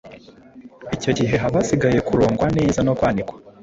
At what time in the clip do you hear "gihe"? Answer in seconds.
1.17-1.33